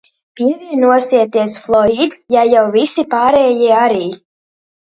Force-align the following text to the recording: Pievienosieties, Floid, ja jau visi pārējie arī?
Pievienosieties, 0.39 1.57
Floid, 1.65 2.17
ja 2.37 2.47
jau 2.55 2.65
visi 2.79 3.07
pārējie 3.15 3.71
arī? 3.83 4.05